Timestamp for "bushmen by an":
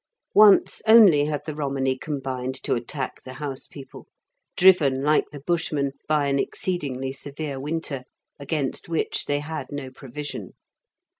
5.41-6.39